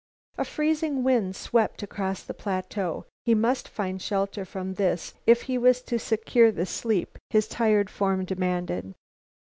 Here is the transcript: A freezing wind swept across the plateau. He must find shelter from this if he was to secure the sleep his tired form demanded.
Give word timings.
A 0.39 0.45
freezing 0.45 1.03
wind 1.03 1.35
swept 1.35 1.83
across 1.83 2.23
the 2.23 2.33
plateau. 2.33 3.05
He 3.23 3.35
must 3.35 3.67
find 3.67 4.01
shelter 4.01 4.45
from 4.45 4.73
this 4.73 5.13
if 5.27 5.43
he 5.43 5.59
was 5.59 5.79
to 5.83 5.99
secure 5.99 6.51
the 6.51 6.65
sleep 6.65 7.19
his 7.29 7.47
tired 7.47 7.91
form 7.91 8.25
demanded. 8.25 8.95